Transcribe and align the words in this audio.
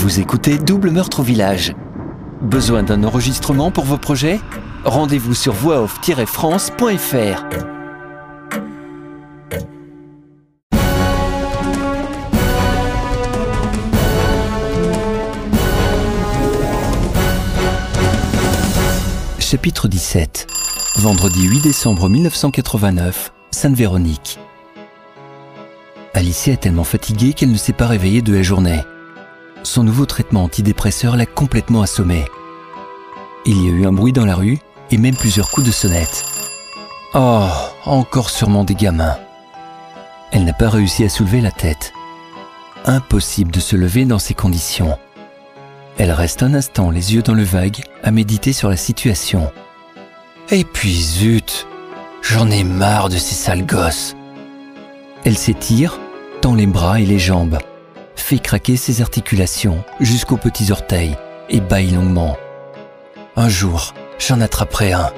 Vous 0.00 0.18
écoutez 0.18 0.56
Double 0.56 0.90
Meurtre 0.92 1.20
au 1.20 1.22
Village. 1.22 1.74
Besoin 2.40 2.82
d'un 2.82 3.04
enregistrement 3.04 3.70
pour 3.70 3.84
vos 3.84 3.98
projets? 3.98 4.40
Rendez-vous 4.82 5.34
sur 5.34 5.52
voixoff-france.fr. 5.52 7.44
Chapitre 19.38 19.86
17 19.86 20.46
Vendredi 20.96 21.46
8 21.46 21.60
décembre 21.60 22.08
1989, 22.08 23.34
Sainte-Véronique. 23.50 24.38
Alicia 26.14 26.54
est 26.54 26.62
tellement 26.62 26.84
fatiguée 26.84 27.34
qu'elle 27.34 27.52
ne 27.52 27.58
s'est 27.58 27.74
pas 27.74 27.86
réveillée 27.86 28.22
de 28.22 28.32
la 28.32 28.42
journée. 28.42 28.80
Son 29.62 29.84
nouveau 29.84 30.06
traitement 30.06 30.44
antidépresseur 30.44 31.16
l'a 31.16 31.26
complètement 31.26 31.82
assommée. 31.82 32.24
Il 33.44 33.62
y 33.62 33.68
a 33.68 33.72
eu 33.72 33.86
un 33.86 33.92
bruit 33.92 34.12
dans 34.12 34.26
la 34.26 34.34
rue 34.34 34.58
et 34.90 34.98
même 34.98 35.16
plusieurs 35.16 35.50
coups 35.50 35.66
de 35.66 35.72
sonnette. 35.72 36.24
Oh, 37.14 37.48
encore 37.84 38.30
sûrement 38.30 38.64
des 38.64 38.74
gamins. 38.74 39.16
Elle 40.32 40.44
n'a 40.44 40.52
pas 40.52 40.70
réussi 40.70 41.04
à 41.04 41.08
soulever 41.08 41.40
la 41.40 41.50
tête. 41.50 41.92
Impossible 42.86 43.50
de 43.50 43.60
se 43.60 43.76
lever 43.76 44.04
dans 44.04 44.18
ces 44.18 44.34
conditions. 44.34 44.98
Elle 45.98 46.12
reste 46.12 46.42
un 46.42 46.54
instant 46.54 46.90
les 46.90 47.14
yeux 47.14 47.22
dans 47.22 47.34
le 47.34 47.42
vague 47.42 47.82
à 48.02 48.10
méditer 48.10 48.52
sur 48.52 48.70
la 48.70 48.76
situation. 48.76 49.52
Et 50.50 50.64
puis 50.64 50.94
zut, 50.94 51.66
j'en 52.22 52.50
ai 52.50 52.64
marre 52.64 53.08
de 53.08 53.18
ces 53.18 53.34
sales 53.34 53.66
gosses. 53.66 54.16
Elle 55.24 55.36
s'étire, 55.36 55.98
tend 56.40 56.54
les 56.54 56.66
bras 56.66 57.00
et 57.00 57.06
les 57.06 57.18
jambes, 57.18 57.58
craquer 58.38 58.76
ses 58.76 59.02
articulations 59.02 59.84
jusqu'aux 60.00 60.36
petits 60.36 60.70
orteils 60.70 61.16
et 61.48 61.60
baille 61.60 61.90
longuement. 61.90 62.36
Un 63.36 63.48
jour, 63.48 63.94
j'en 64.18 64.40
attraperai 64.40 64.92
un. 64.92 65.10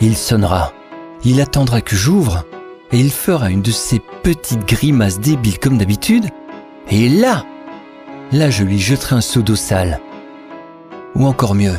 Il 0.00 0.16
sonnera, 0.16 0.72
il 1.24 1.40
attendra 1.40 1.80
que 1.80 1.96
j'ouvre, 1.96 2.44
et 2.92 3.00
il 3.00 3.10
fera 3.10 3.50
une 3.50 3.62
de 3.62 3.70
ces 3.70 4.00
petites 4.22 4.66
grimaces 4.66 5.18
débiles 5.18 5.58
comme 5.58 5.78
d'habitude, 5.78 6.26
et 6.90 7.08
là, 7.08 7.44
là 8.32 8.50
je 8.50 8.62
lui 8.62 8.78
jeterai 8.78 9.16
un 9.16 9.20
seau 9.20 9.42
d'eau 9.42 9.56
sale. 9.56 10.00
Ou 11.14 11.26
encore 11.26 11.54
mieux, 11.54 11.76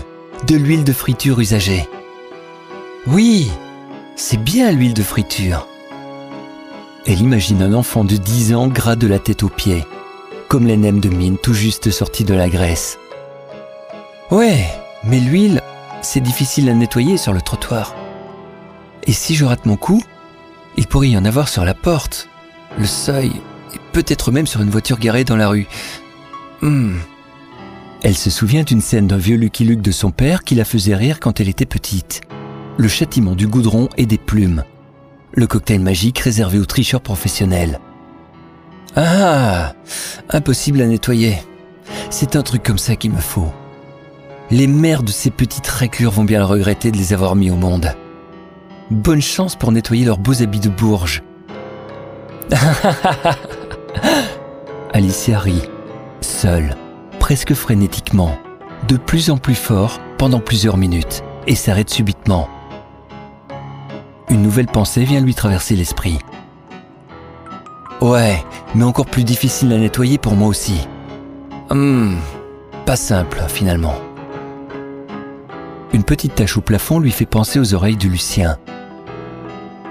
de 0.48 0.56
l'huile 0.56 0.84
de 0.84 0.94
friture 0.94 1.40
usagée. 1.40 1.88
Oui, 3.06 3.50
c'est 4.16 4.42
bien 4.42 4.72
l'huile 4.72 4.94
de 4.94 5.04
friture. 5.04 5.68
Elle 7.06 7.22
imagine 7.22 7.62
un 7.62 7.74
enfant 7.74 8.04
de 8.04 8.18
10 8.18 8.54
ans 8.54 8.68
gras 8.68 8.98
de 8.98 9.08
la 9.08 9.20
tête 9.20 9.44
aux 9.44 9.50
pieds, 9.50 9.86
comme 10.48 10.68
les 10.68 10.78
nems 10.78 11.00
de 11.00 11.10
mine 11.10 11.38
tout 11.38 11.54
juste 11.54 11.92
sortis 11.92 12.24
de 12.24 12.34
la 12.34 12.50
graisse. 12.50 12.98
Ouais, 14.32 14.66
mais 15.04 15.20
l'huile, 15.20 15.62
c'est 16.02 16.22
difficile 16.22 16.70
à 16.70 16.74
nettoyer 16.74 17.18
sur 17.18 17.34
le 17.34 17.42
trottoir. 17.42 17.96
Et 19.04 19.14
si 19.14 19.36
je 19.36 19.46
rate 19.46 19.66
mon 19.66 19.78
coup, 19.78 20.04
il 20.76 20.88
pourrait 20.88 21.10
y 21.10 21.18
en 21.18 21.26
avoir 21.26 21.48
sur 21.48 21.66
la 21.66 21.74
porte, 21.74 22.30
le 22.78 22.86
seuil, 22.86 23.32
et 23.74 23.80
peut-être 23.94 24.32
même 24.32 24.48
sur 24.48 24.62
une 24.62 24.70
voiture 24.70 25.00
garée 25.00 25.24
dans 25.24 25.38
la 25.38 25.50
rue. 25.50 25.68
Hmm. 26.62 26.98
Elle 28.04 28.18
se 28.18 28.30
souvient 28.30 28.64
d'une 28.64 28.82
scène 28.82 29.08
d'un 29.08 29.18
vieux 29.18 29.38
Lucky 29.38 29.64
Luke 29.64 29.82
de 29.82 29.92
son 29.92 30.12
père 30.12 30.44
qui 30.44 30.56
la 30.56 30.66
faisait 30.66 30.96
rire 30.96 31.20
quand 31.20 31.40
elle 31.40 31.50
était 31.50 31.66
petite. 31.66 32.22
Le 32.78 32.88
châtiment 32.88 33.34
du 33.34 33.48
goudron 33.48 33.90
et 33.98 34.06
des 34.06 34.20
plumes. 34.20 34.64
Le 35.34 35.48
cocktail 35.48 35.80
magique 35.80 36.20
réservé 36.20 36.60
aux 36.60 36.66
tricheurs 36.66 37.02
professionnels. 37.02 37.80
Ah 39.00 39.74
Impossible 40.32 40.82
à 40.82 40.88
nettoyer. 40.88 41.38
C'est 42.10 42.36
un 42.36 42.42
truc 42.42 42.64
comme 42.64 42.80
ça 42.80 42.96
qu'il 42.96 43.12
me 43.12 43.22
faut. 43.22 43.54
Les 44.50 44.66
mères 44.66 45.04
de 45.04 45.12
ces 45.12 45.30
petites 45.30 45.68
raclures 45.68 46.10
vont 46.10 46.24
bien 46.24 46.40
le 46.40 46.46
regretter 46.46 46.90
de 46.92 46.98
les 46.98 47.14
avoir 47.14 47.36
mis 47.36 47.52
au 47.52 47.56
monde. 47.56 47.94
Bonne 48.90 49.22
chance 49.22 49.56
pour 49.56 49.72
nettoyer 49.72 50.04
leurs 50.04 50.18
beaux 50.18 50.42
habits 50.42 50.62
de 50.62 50.70
bourge. 50.70 51.22
Alicia 54.94 55.38
rit, 55.38 55.62
seule, 56.22 56.76
presque 57.20 57.54
frénétiquement, 57.54 58.36
de 58.88 58.98
plus 58.98 59.30
en 59.30 59.38
plus 59.38 59.54
fort 59.54 60.00
pendant 60.18 60.40
plusieurs 60.40 60.78
minutes, 60.78 61.22
et 61.46 61.54
s'arrête 61.54 61.92
subitement. 61.92 62.50
Une 64.30 64.42
nouvelle 64.42 64.66
pensée 64.66 65.04
vient 65.04 65.22
lui 65.22 65.36
traverser 65.36 65.76
l'esprit. 65.76 66.18
Ouais, 68.02 68.44
mais 68.76 68.84
encore 68.84 69.08
plus 69.08 69.24
difficile 69.24 69.74
à 69.74 69.78
nettoyer 69.78 70.18
pour 70.18 70.36
moi 70.36 70.48
aussi. 70.48 70.88
Hum, 71.70 72.18
pas 72.86 72.96
simple 72.96 73.42
finalement. 73.48 73.96
Une 75.94 76.04
petite 76.04 76.36
tache 76.36 76.58
au 76.58 76.62
plafond 76.62 77.00
lui 77.00 77.12
fait 77.12 77.26
penser 77.26 77.60
aux 77.60 77.74
oreilles 77.74 77.98
de 77.98 78.08
Lucien. 78.08 78.58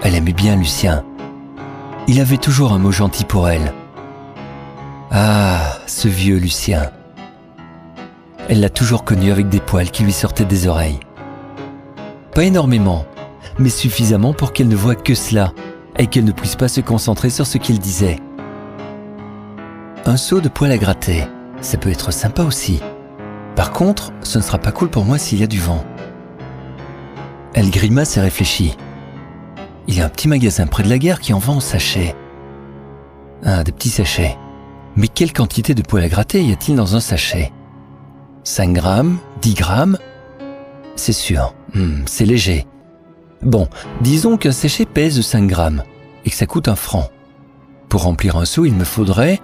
Elle 0.01 0.15
aimait 0.15 0.31
bien 0.31 0.55
Lucien. 0.55 1.03
Il 2.07 2.21
avait 2.21 2.37
toujours 2.37 2.71
un 2.71 2.79
mot 2.79 2.93
gentil 2.93 3.25
pour 3.25 3.49
elle. 3.49 3.73
Ah, 5.11 5.79
ce 5.85 6.07
vieux 6.07 6.37
Lucien. 6.37 6.91
Elle 8.47 8.61
l'a 8.61 8.69
toujours 8.69 9.03
connu 9.03 9.31
avec 9.31 9.49
des 9.49 9.59
poils 9.59 9.91
qui 9.91 10.03
lui 10.03 10.13
sortaient 10.13 10.45
des 10.45 10.67
oreilles. 10.67 10.99
Pas 12.33 12.45
énormément, 12.45 13.05
mais 13.59 13.69
suffisamment 13.69 14.33
pour 14.33 14.53
qu'elle 14.53 14.69
ne 14.69 14.75
voie 14.75 14.95
que 14.95 15.15
cela 15.15 15.51
et 15.97 16.07
qu'elle 16.07 16.25
ne 16.25 16.31
puisse 16.31 16.55
pas 16.55 16.67
se 16.67 16.81
concentrer 16.81 17.29
sur 17.29 17.47
ce 17.47 17.57
qu'il 17.57 17.79
disait. 17.79 18.17
Un 20.05 20.17
seau 20.17 20.41
de 20.41 20.49
poils 20.49 20.71
à 20.71 20.77
gratter, 20.77 21.23
ça 21.61 21.77
peut 21.77 21.89
être 21.89 22.11
sympa 22.11 22.43
aussi. 22.43 22.81
Par 23.55 23.71
contre, 23.71 24.13
ce 24.21 24.37
ne 24.37 24.43
sera 24.43 24.57
pas 24.59 24.71
cool 24.71 24.89
pour 24.89 25.03
moi 25.03 25.17
s'il 25.17 25.39
y 25.39 25.43
a 25.43 25.47
du 25.47 25.59
vent. 25.59 25.83
Elle 27.53 27.71
grimace 27.71 28.17
et 28.17 28.21
réfléchit. 28.21 28.77
Il 29.87 29.97
y 29.97 30.01
a 30.01 30.05
un 30.05 30.09
petit 30.09 30.27
magasin 30.27 30.67
près 30.67 30.83
de 30.83 30.89
la 30.89 30.99
gare 30.99 31.19
qui 31.19 31.33
en 31.33 31.39
vend 31.39 31.55
en 31.55 31.59
sachets. 31.59 32.15
Ah, 33.43 33.63
des 33.63 33.71
petits 33.71 33.89
sachets. 33.89 34.37
Mais 34.95 35.07
quelle 35.07 35.33
quantité 35.33 35.73
de 35.73 35.81
poils 35.81 36.03
à 36.03 36.09
gratter 36.09 36.43
y 36.43 36.51
a-t-il 36.51 36.75
dans 36.75 36.95
un 36.95 36.99
sachet? 36.99 37.51
5 38.43 38.73
grammes? 38.73 39.17
10 39.41 39.53
grammes? 39.55 39.97
C'est 40.95 41.13
sûr, 41.13 41.53
hmm, 41.73 42.03
c'est 42.05 42.25
léger. 42.25 42.65
Bon, 43.41 43.67
disons 44.01 44.37
qu'un 44.37 44.51
sachet 44.51 44.85
pèse 44.85 45.21
5 45.21 45.47
grammes 45.47 45.83
et 46.25 46.29
que 46.29 46.35
ça 46.35 46.45
coûte 46.45 46.67
un 46.67 46.75
franc. 46.75 47.09
Pour 47.89 48.03
remplir 48.03 48.35
un 48.37 48.45
seau, 48.45 48.65
il 48.65 48.73
me 48.73 48.83
faudrait 48.83 49.39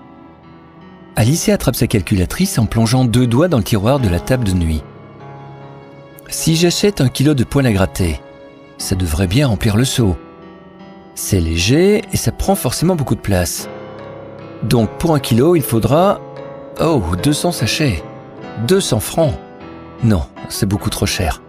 Alicia 1.15 1.53
attrape 1.53 1.75
sa 1.75 1.85
calculatrice 1.85 2.57
en 2.57 2.65
plongeant 2.65 3.05
deux 3.05 3.27
doigts 3.27 3.47
dans 3.47 3.57
le 3.57 3.63
tiroir 3.63 3.99
de 3.99 4.09
la 4.09 4.19
table 4.19 4.45
de 4.45 4.53
nuit. 4.53 4.81
Si 6.27 6.55
j'achète 6.55 7.01
un 7.01 7.09
kilo 7.09 7.35
de 7.35 7.43
poils 7.43 7.67
à 7.67 7.71
gratter, 7.71 8.19
ça 8.79 8.95
devrait 8.95 9.27
bien 9.27 9.47
remplir 9.47 9.77
le 9.77 9.85
seau. 9.85 10.17
C'est 11.13 11.39
léger 11.39 12.01
et 12.11 12.17
ça 12.17 12.31
prend 12.31 12.55
forcément 12.55 12.95
beaucoup 12.95 13.13
de 13.13 13.21
place. 13.21 13.69
Donc 14.63 14.89
pour 14.97 15.13
un 15.13 15.19
kilo, 15.19 15.55
il 15.55 15.61
faudra... 15.61 16.19
Oh, 16.81 17.03
200 17.21 17.51
sachets. 17.51 18.03
200 18.67 18.99
francs. 18.99 19.35
Non, 20.03 20.23
c'est 20.49 20.65
beaucoup 20.65 20.89
trop 20.89 21.05
cher. 21.05 21.43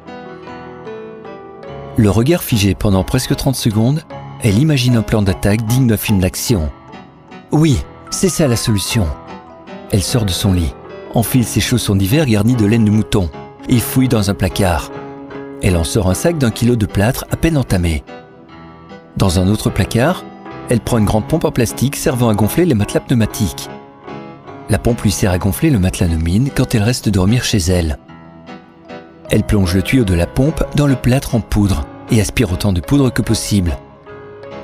Le 1.97 2.11
regard 2.11 2.43
figé 2.43 2.75
pendant 2.75 3.05
presque 3.05 3.37
30 3.37 3.55
secondes, 3.55 4.03
elle 4.43 4.59
imagine 4.59 4.97
un 4.97 5.03
plan 5.03 5.23
d'attaque 5.23 5.65
digne 5.67 5.87
d'un 5.87 5.97
film 5.97 6.19
d'action. 6.19 6.71
Oui, 7.53 7.79
c'est 8.11 8.29
ça 8.29 8.49
la 8.49 8.57
solution. 8.57 9.07
Elle 9.93 10.03
sort 10.03 10.25
de 10.25 10.33
son 10.33 10.53
lit, 10.53 10.75
enfile 11.15 11.45
ses 11.45 11.61
chaussons 11.61 11.95
d'hiver 11.95 12.27
garnis 12.27 12.57
de 12.57 12.67
laine 12.67 12.85
de 12.85 12.91
mouton 12.91 13.31
et 13.69 13.79
fouille 13.79 14.09
dans 14.09 14.29
un 14.29 14.35
placard. 14.35 14.91
Elle 15.63 15.77
en 15.77 15.85
sort 15.85 16.11
un 16.11 16.15
sac 16.15 16.37
d'un 16.37 16.51
kilo 16.51 16.75
de 16.75 16.87
plâtre 16.87 17.27
à 17.31 17.37
peine 17.37 17.57
entamé. 17.57 18.03
Dans 19.17 19.39
un 19.39 19.47
autre 19.47 19.71
placard, 19.71 20.25
elle 20.69 20.81
prend 20.81 20.99
une 20.99 21.05
grande 21.05 21.29
pompe 21.29 21.45
en 21.45 21.53
plastique 21.53 21.95
servant 21.95 22.29
à 22.29 22.35
gonfler 22.35 22.65
les 22.65 22.75
matelas 22.75 23.01
pneumatiques. 23.01 23.69
La 24.69 24.79
pompe 24.79 25.03
lui 25.03 25.13
sert 25.13 25.31
à 25.31 25.39
gonfler 25.39 25.71
le 25.71 25.79
matelas 25.79 26.09
de 26.09 26.17
mine 26.17 26.51
quand 26.53 26.75
elle 26.75 26.83
reste 26.83 27.09
dormir 27.09 27.45
chez 27.45 27.59
elle. 27.59 27.99
Elle 29.31 29.43
plonge 29.43 29.75
le 29.75 29.83
tuyau 29.83 30.05
de 30.05 30.15
la 30.15 30.27
pompe 30.27 30.63
dans 30.77 30.87
le 30.87 30.97
plâtre 30.97 31.35
en 31.35 31.41
poudre 31.41 31.87
et 32.11 32.21
aspire 32.21 32.53
autant 32.53 32.73
de 32.73 32.81
poudre 32.81 33.11
que 33.11 33.23
possible. 33.23 33.79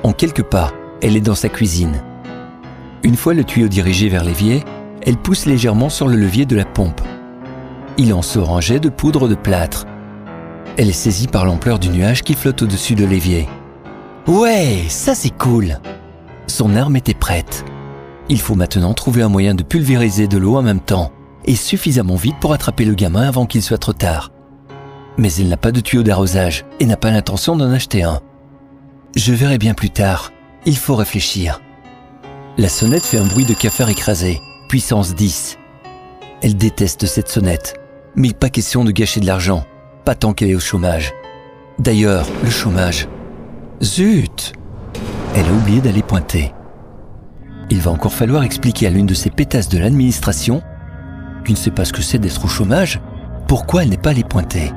En 0.03 0.13
quelques 0.13 0.43
pas, 0.43 0.71
elle 1.01 1.15
est 1.15 1.21
dans 1.21 1.35
sa 1.35 1.49
cuisine. 1.49 2.01
Une 3.03 3.15
fois 3.15 3.33
le 3.33 3.43
tuyau 3.43 3.67
dirigé 3.67 4.09
vers 4.09 4.23
l'évier, 4.23 4.63
elle 5.03 5.17
pousse 5.17 5.45
légèrement 5.45 5.89
sur 5.89 6.07
le 6.07 6.15
levier 6.15 6.45
de 6.45 6.55
la 6.55 6.65
pompe. 6.65 7.01
Il 7.97 8.13
en 8.13 8.21
sort 8.21 8.55
un 8.55 8.61
jet 8.61 8.79
de 8.79 8.89
poudre 8.89 9.27
de 9.27 9.35
plâtre. 9.35 9.85
Elle 10.77 10.89
est 10.89 10.93
saisie 10.93 11.27
par 11.27 11.45
l'ampleur 11.45 11.79
du 11.79 11.89
nuage 11.89 12.23
qui 12.23 12.35
flotte 12.35 12.61
au-dessus 12.61 12.95
de 12.95 13.05
l'évier. 13.05 13.49
Ouais, 14.27 14.85
ça 14.87 15.15
c'est 15.15 15.35
cool 15.35 15.79
Son 16.47 16.75
arme 16.75 16.95
était 16.95 17.15
prête. 17.15 17.65
Il 18.29 18.39
faut 18.39 18.55
maintenant 18.55 18.93
trouver 18.93 19.23
un 19.23 19.29
moyen 19.29 19.55
de 19.55 19.63
pulvériser 19.63 20.27
de 20.27 20.37
l'eau 20.37 20.55
en 20.55 20.61
même 20.61 20.79
temps, 20.79 21.11
et 21.45 21.55
suffisamment 21.55 22.15
vite 22.15 22.37
pour 22.39 22.53
attraper 22.53 22.85
le 22.85 22.93
gamin 22.93 23.27
avant 23.27 23.45
qu'il 23.45 23.63
soit 23.63 23.79
trop 23.79 23.93
tard. 23.93 24.31
Mais 25.17 25.33
elle 25.33 25.49
n'a 25.49 25.57
pas 25.57 25.71
de 25.71 25.81
tuyau 25.81 26.03
d'arrosage 26.03 26.65
et 26.79 26.85
n'a 26.85 26.97
pas 26.97 27.11
l'intention 27.11 27.55
d'en 27.55 27.71
acheter 27.71 28.03
un. 28.03 28.21
Je 29.15 29.33
verrai 29.33 29.57
bien 29.57 29.73
plus 29.73 29.89
tard. 29.89 30.31
Il 30.65 30.77
faut 30.77 30.95
réfléchir. 30.95 31.61
La 32.57 32.69
sonnette 32.69 33.05
fait 33.05 33.17
un 33.17 33.25
bruit 33.25 33.45
de 33.45 33.53
cafard 33.53 33.89
écrasé 33.89 34.39
puissance 34.71 35.15
10. 35.15 35.57
Elle 36.41 36.55
déteste 36.55 37.05
cette 37.05 37.27
sonnette. 37.27 37.73
Mais 38.15 38.31
pas 38.31 38.49
question 38.49 38.85
de 38.85 38.91
gâcher 38.91 39.19
de 39.19 39.25
l'argent, 39.25 39.65
pas 40.05 40.15
tant 40.15 40.31
qu'elle 40.31 40.49
est 40.49 40.55
au 40.55 40.61
chômage. 40.61 41.11
D'ailleurs, 41.77 42.25
le 42.41 42.49
chômage. 42.49 43.09
Zut 43.83 44.53
Elle 45.35 45.45
a 45.45 45.51
oublié 45.51 45.81
d'aller 45.81 46.03
pointer. 46.03 46.53
Il 47.69 47.81
va 47.81 47.91
encore 47.91 48.13
falloir 48.13 48.43
expliquer 48.43 48.87
à 48.87 48.91
l'une 48.91 49.07
de 49.07 49.13
ces 49.13 49.29
pétasses 49.29 49.67
de 49.67 49.77
l'administration, 49.77 50.61
qui 51.43 51.51
ne 51.51 51.57
sait 51.57 51.69
pas 51.69 51.83
ce 51.83 51.91
que 51.91 52.01
c'est 52.01 52.19
d'être 52.19 52.45
au 52.45 52.47
chômage, 52.47 53.01
pourquoi 53.49 53.83
elle 53.83 53.89
n'est 53.89 53.97
pas 53.97 54.11
allée 54.11 54.23
pointer. 54.23 54.71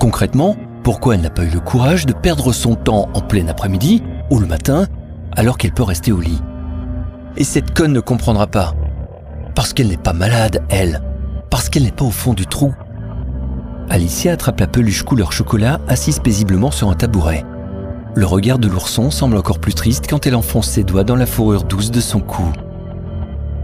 Concrètement, 0.00 0.56
pourquoi 0.82 1.14
elle 1.14 1.20
n'a 1.20 1.28
pas 1.28 1.44
eu 1.44 1.50
le 1.50 1.60
courage 1.60 2.06
de 2.06 2.14
perdre 2.14 2.54
son 2.54 2.74
temps 2.74 3.10
en 3.12 3.20
plein 3.20 3.46
après-midi 3.48 4.02
ou 4.30 4.38
le 4.38 4.46
matin, 4.46 4.86
alors 5.36 5.58
qu'elle 5.58 5.74
peut 5.74 5.82
rester 5.82 6.10
au 6.10 6.20
lit? 6.20 6.40
Et 7.36 7.44
cette 7.44 7.74
conne 7.74 7.92
ne 7.92 8.00
comprendra 8.00 8.46
pas. 8.46 8.74
Parce 9.54 9.74
qu'elle 9.74 9.88
n'est 9.88 9.98
pas 9.98 10.14
malade, 10.14 10.64
elle. 10.70 11.02
Parce 11.50 11.68
qu'elle 11.68 11.82
n'est 11.82 11.92
pas 11.92 12.06
au 12.06 12.10
fond 12.10 12.32
du 12.32 12.46
trou. 12.46 12.74
Alicia 13.90 14.32
attrape 14.32 14.60
la 14.60 14.66
peluche 14.66 15.02
couleur 15.02 15.32
chocolat 15.32 15.80
assise 15.86 16.18
paisiblement 16.18 16.70
sur 16.70 16.88
un 16.88 16.94
tabouret. 16.94 17.44
Le 18.14 18.24
regard 18.24 18.58
de 18.58 18.68
l'ourson 18.68 19.10
semble 19.10 19.36
encore 19.36 19.58
plus 19.58 19.74
triste 19.74 20.06
quand 20.08 20.26
elle 20.26 20.34
enfonce 20.34 20.70
ses 20.70 20.82
doigts 20.82 21.04
dans 21.04 21.14
la 21.14 21.26
fourrure 21.26 21.64
douce 21.64 21.90
de 21.90 22.00
son 22.00 22.20
cou. 22.20 22.50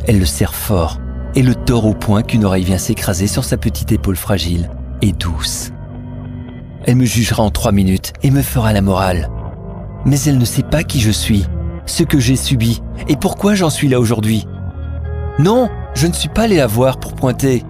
Elle 0.06 0.18
le 0.18 0.26
serre 0.26 0.54
fort 0.54 1.00
et 1.34 1.42
le 1.42 1.54
tord 1.54 1.86
au 1.86 1.94
point 1.94 2.22
qu'une 2.22 2.44
oreille 2.44 2.64
vient 2.64 2.76
s'écraser 2.76 3.26
sur 3.26 3.44
sa 3.44 3.56
petite 3.56 3.90
épaule 3.90 4.16
fragile 4.16 4.68
et 5.00 5.12
douce. 5.12 5.72
Elle 6.86 6.96
me 6.96 7.04
jugera 7.04 7.42
en 7.42 7.50
trois 7.50 7.72
minutes 7.72 8.12
et 8.22 8.30
me 8.30 8.42
fera 8.42 8.72
la 8.72 8.80
morale. 8.80 9.28
Mais 10.04 10.20
elle 10.20 10.38
ne 10.38 10.44
sait 10.44 10.62
pas 10.62 10.84
qui 10.84 11.00
je 11.00 11.10
suis, 11.10 11.44
ce 11.84 12.04
que 12.04 12.20
j'ai 12.20 12.36
subi 12.36 12.80
et 13.08 13.16
pourquoi 13.16 13.56
j'en 13.56 13.70
suis 13.70 13.88
là 13.88 13.98
aujourd'hui. 13.98 14.46
Non, 15.40 15.68
je 15.94 16.06
ne 16.06 16.12
suis 16.12 16.28
pas 16.28 16.42
allé 16.42 16.56
la 16.56 16.68
voir 16.68 16.98
pour 16.98 17.14
pointer. 17.14 17.64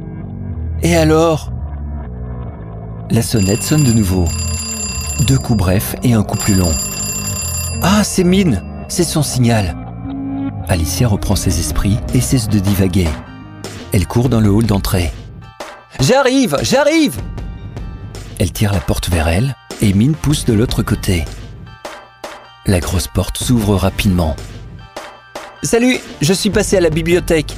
Et 0.83 0.97
alors? 0.97 1.51
La 3.11 3.23
sonnette 3.23 3.63
sonne 3.63 3.85
de 3.85 3.93
nouveau. 3.93 4.27
Deux 5.27 5.39
coups 5.39 5.59
brefs 5.59 5.97
et 6.03 6.13
un 6.13 6.23
coup 6.23 6.37
plus 6.37 6.55
long. 6.55 6.73
Ah, 7.83 8.05
c'est 8.05 8.25
Mine 8.25 8.63
C'est 8.89 9.05
son 9.05 9.23
signal 9.23 9.77
Alicia 10.69 11.09
reprend 11.09 11.37
ses 11.37 11.59
esprits 11.59 11.99
et 12.13 12.21
cesse 12.21 12.49
de 12.49 12.59
divaguer. 12.59 13.09
Elle 13.93 14.07
court 14.07 14.29
dans 14.29 14.41
le 14.41 14.51
hall 14.51 14.67
d'entrée. 14.67 15.11
J'arrive 16.01 16.59
J'arrive 16.63 17.17
Elle 18.39 18.53
tire 18.53 18.73
la 18.73 18.81
porte 18.81 19.09
vers 19.09 19.29
elle 19.29 19.55
et 19.81 19.93
Mine 19.93 20.15
pousse 20.15 20.45
de 20.45 20.53
l'autre 20.53 20.83
côté. 20.83 21.25
La 22.67 22.81
grosse 22.81 23.09
porte 23.09 23.39
s'ouvre 23.39 23.77
rapidement. 23.77 24.37
Salut, 25.63 25.99
je 26.21 26.33
suis 26.33 26.51
passé 26.51 26.77
à 26.77 26.81
la 26.81 26.91
bibliothèque. 26.91 27.57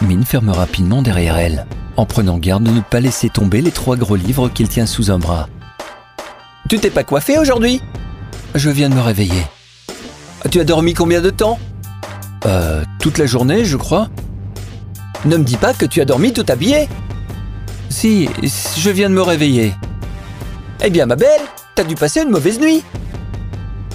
Mine 0.00 0.24
ferme 0.24 0.48
rapidement 0.48 1.02
derrière 1.02 1.36
elle, 1.36 1.66
en 1.96 2.06
prenant 2.06 2.38
garde 2.38 2.64
de 2.64 2.70
ne 2.70 2.80
pas 2.80 3.00
laisser 3.00 3.28
tomber 3.28 3.60
les 3.60 3.70
trois 3.70 3.96
gros 3.96 4.16
livres 4.16 4.48
qu'il 4.48 4.68
tient 4.68 4.86
sous 4.86 5.10
un 5.10 5.18
bras. 5.18 5.48
Tu 6.68 6.78
t'es 6.78 6.90
pas 6.90 7.04
coiffé 7.04 7.38
aujourd'hui? 7.38 7.82
Je 8.54 8.70
viens 8.70 8.88
de 8.88 8.94
me 8.94 9.00
réveiller. 9.00 9.42
Tu 10.50 10.60
as 10.60 10.64
dormi 10.64 10.94
combien 10.94 11.20
de 11.20 11.30
temps? 11.30 11.58
Euh, 12.46 12.84
toute 13.00 13.18
la 13.18 13.26
journée, 13.26 13.64
je 13.64 13.76
crois. 13.76 14.08
Ne 15.24 15.36
me 15.36 15.44
dis 15.44 15.56
pas 15.56 15.74
que 15.74 15.86
tu 15.86 16.00
as 16.00 16.04
dormi 16.04 16.32
tout 16.32 16.44
habillé 16.48 16.88
Si, 17.94 18.28
je 18.76 18.90
viens 18.90 19.08
de 19.08 19.14
me 19.14 19.22
réveiller. 19.22 19.72
Eh 20.82 20.90
bien, 20.90 21.06
ma 21.06 21.14
belle, 21.14 21.40
t'as 21.76 21.84
dû 21.84 21.94
passer 21.94 22.22
une 22.22 22.30
mauvaise 22.30 22.58
nuit. 22.58 22.82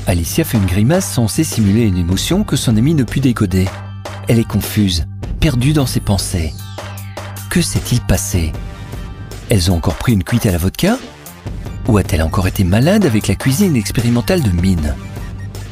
Alicia 0.07 0.45
fait 0.45 0.57
une 0.57 0.65
grimace 0.65 1.05
censée 1.05 1.43
simuler 1.43 1.81
une 1.81 1.97
émotion 1.97 2.45
que 2.45 2.55
son 2.55 2.77
amie 2.77 2.95
ne 2.95 3.03
put 3.03 3.19
décoder. 3.19 3.67
Elle 4.29 4.39
est 4.39 4.47
confuse, 4.47 5.05
perdue 5.41 5.73
dans 5.73 5.85
ses 5.85 5.99
pensées. 5.99 6.53
Que 7.51 7.61
s'est-il 7.61 7.99
passé? 7.99 8.53
Elles 9.49 9.69
ont 9.69 9.75
encore 9.75 9.95
pris 9.95 10.13
une 10.13 10.23
cuite 10.23 10.45
à 10.45 10.51
la 10.51 10.57
vodka? 10.57 10.97
Ou 11.89 11.97
a-t-elle 11.97 12.23
encore 12.23 12.47
été 12.47 12.63
malade 12.63 13.05
avec 13.05 13.27
la 13.27 13.35
cuisine 13.35 13.75
expérimentale 13.75 14.41
de 14.41 14.49
Mine? 14.49 14.95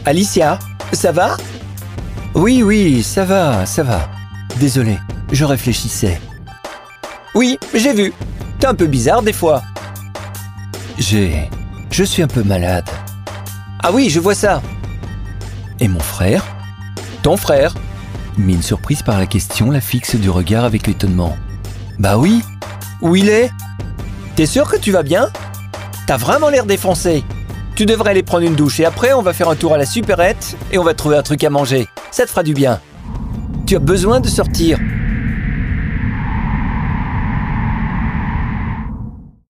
Alicia, 0.06 0.60
ça 0.92 1.14
va? 1.14 1.38
Oui, 2.36 2.62
oui, 2.62 3.04
ça 3.04 3.24
va, 3.24 3.66
ça 3.66 3.84
va. 3.84 4.10
Désolé, 4.60 4.98
je 5.32 5.46
réfléchissais. 5.46 6.20
Oui, 7.38 7.60
j'ai 7.76 7.94
vu. 7.94 8.14
T'es 8.58 8.66
un 8.66 8.74
peu 8.74 8.88
bizarre 8.88 9.22
des 9.22 9.32
fois. 9.32 9.62
J'ai... 10.98 11.48
Je 11.92 12.04
suis 12.04 12.24
un 12.24 12.28
peu 12.28 12.42
malade. 12.42 12.90
Ah 13.84 13.92
oui, 13.94 14.10
je 14.10 14.20
vois 14.20 14.34
ça. 14.34 14.60
Et 15.80 15.88
mon 15.88 16.00
frère? 16.00 16.44
Ton 17.22 17.38
frère 17.38 17.76
Mine 18.40 18.64
surprise 18.64 19.04
par 19.04 19.20
la 19.20 19.28
question 19.28 19.70
la 19.70 19.82
fixe 19.82 20.16
du 20.16 20.32
regard 20.32 20.64
avec 20.64 20.88
étonnement. 20.88 21.38
Bah 22.00 22.18
oui. 22.18 22.42
Où 23.04 23.16
il 23.16 23.30
est? 23.30 23.52
T'es 24.36 24.48
sûr 24.48 24.68
que 24.68 24.78
tu 24.78 24.92
vas 24.92 25.04
bien? 25.04 25.30
T'as 26.08 26.18
vraiment 26.18 26.50
l'air 26.50 26.66
défoncé. 26.66 27.24
Tu 27.76 27.86
devrais 27.86 28.10
aller 28.10 28.24
prendre 28.24 28.48
une 28.48 28.56
douche 28.56 28.80
et 28.80 28.86
après 28.86 29.14
on 29.14 29.22
va 29.22 29.34
faire 29.34 29.50
un 29.50 29.56
tour 29.56 29.76
à 29.76 29.78
la 29.78 29.86
supérette 29.86 30.58
et 30.72 30.80
on 30.80 30.84
va 30.84 30.96
trouver 30.96 31.18
un 31.18 31.24
truc 31.24 31.44
à 31.44 31.52
manger. 31.52 31.88
Ça 32.10 32.24
te 32.24 32.32
fera 32.32 32.42
du 32.42 32.56
bien. 32.56 32.80
Tu 33.68 33.76
as 33.76 33.80
besoin 33.80 34.22
de 34.22 34.28
sortir. 34.28 34.80